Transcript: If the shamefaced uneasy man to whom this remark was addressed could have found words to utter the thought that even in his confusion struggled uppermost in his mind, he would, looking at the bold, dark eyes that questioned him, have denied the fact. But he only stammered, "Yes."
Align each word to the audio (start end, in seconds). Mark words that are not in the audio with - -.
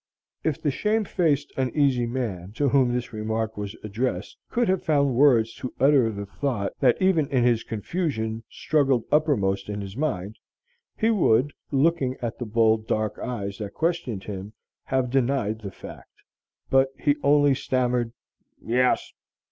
If 0.43 0.59
the 0.59 0.71
shamefaced 0.71 1.53
uneasy 1.57 2.07
man 2.07 2.53
to 2.53 2.69
whom 2.69 2.91
this 2.91 3.13
remark 3.13 3.55
was 3.55 3.75
addressed 3.83 4.35
could 4.49 4.67
have 4.67 4.81
found 4.83 5.13
words 5.13 5.53
to 5.57 5.75
utter 5.79 6.09
the 6.09 6.25
thought 6.25 6.73
that 6.79 6.99
even 6.99 7.27
in 7.29 7.43
his 7.43 7.63
confusion 7.63 8.41
struggled 8.49 9.03
uppermost 9.11 9.69
in 9.69 9.79
his 9.79 9.95
mind, 9.95 10.39
he 10.97 11.11
would, 11.11 11.53
looking 11.69 12.17
at 12.19 12.39
the 12.39 12.47
bold, 12.47 12.87
dark 12.87 13.19
eyes 13.19 13.59
that 13.59 13.75
questioned 13.75 14.23
him, 14.23 14.53
have 14.85 15.11
denied 15.11 15.59
the 15.61 15.69
fact. 15.69 16.15
But 16.71 16.87
he 16.97 17.17
only 17.23 17.53
stammered, 17.53 18.11
"Yes." 18.59 19.13